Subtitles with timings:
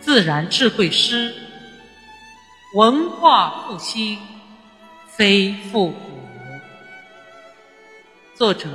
[0.00, 1.34] 自然智慧诗，
[2.74, 4.18] 文化复兴
[5.06, 5.98] 非复古。
[8.34, 8.68] 作者：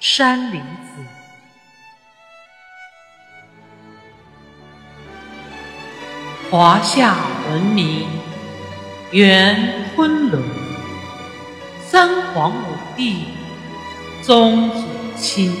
[0.00, 1.04] 山林子。
[6.50, 7.14] 华夏
[7.50, 8.08] 文明
[9.10, 10.42] 源昆仑，
[11.86, 13.24] 三皇五帝
[14.22, 15.54] 宗祖亲，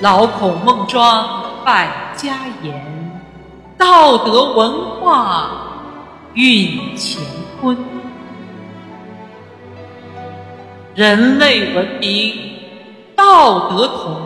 [0.00, 1.47] 老孔孟庄。
[1.64, 3.20] 百家言，
[3.76, 5.50] 道德文化
[6.34, 7.22] 蕴乾
[7.60, 7.76] 坤。
[10.94, 12.34] 人类文明
[13.14, 14.20] 道德同，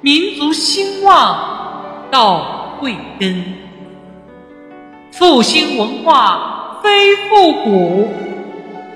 [0.00, 1.38] 民族兴旺
[2.10, 3.54] 道贵根。
[5.12, 8.12] 复兴文化非复古，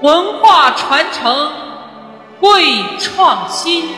[0.00, 1.50] 文化传承
[2.40, 3.88] 贵创新。